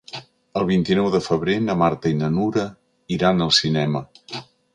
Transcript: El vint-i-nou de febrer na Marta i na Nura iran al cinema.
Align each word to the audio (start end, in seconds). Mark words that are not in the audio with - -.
El 0.61 0.63
vint-i-nou 0.69 1.09
de 1.15 1.21
febrer 1.25 1.57
na 1.65 1.75
Marta 1.81 2.15
i 2.15 2.17
na 2.23 2.31
Nura 2.39 2.65
iran 3.19 3.45
al 3.49 3.53
cinema. 3.61 4.05